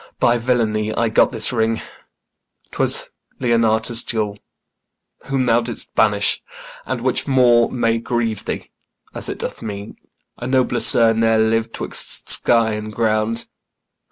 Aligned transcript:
By 0.19 0.39
villainy 0.39 0.91
I 0.95 1.09
got 1.09 1.31
this 1.31 1.53
ring; 1.53 1.79
'twas 2.71 3.11
Leonatus' 3.39 4.03
jewel, 4.03 4.35
Whom 5.25 5.45
thou 5.45 5.61
didst 5.61 5.93
banish; 5.93 6.41
and 6.87 7.01
which 7.01 7.27
more 7.27 7.69
may 7.71 7.99
grieve 7.99 8.45
thee, 8.45 8.71
As 9.13 9.29
it 9.29 9.37
doth 9.37 9.61
me 9.61 9.93
a 10.39 10.47
nobler 10.47 10.79
sir 10.79 11.13
ne'er 11.13 11.37
liv'd 11.37 11.75
'Twixt 11.75 12.29
sky 12.29 12.71
and 12.73 12.91
ground. 12.91 13.45